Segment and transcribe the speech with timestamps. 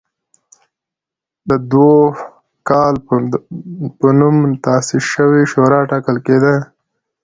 [1.49, 2.93] د دوکال
[3.99, 6.55] په نوم نوې تاسیس شوې شورا ټاکل کېده.